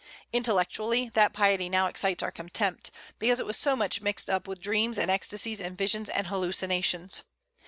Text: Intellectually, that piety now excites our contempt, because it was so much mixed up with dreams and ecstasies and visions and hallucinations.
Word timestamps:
Intellectually, 0.33 1.09
that 1.09 1.31
piety 1.31 1.69
now 1.69 1.85
excites 1.85 2.23
our 2.23 2.31
contempt, 2.31 2.89
because 3.19 3.39
it 3.39 3.45
was 3.45 3.55
so 3.55 3.75
much 3.75 4.01
mixed 4.01 4.31
up 4.31 4.47
with 4.47 4.59
dreams 4.59 4.97
and 4.97 5.11
ecstasies 5.11 5.61
and 5.61 5.77
visions 5.77 6.09
and 6.09 6.25
hallucinations. 6.25 7.21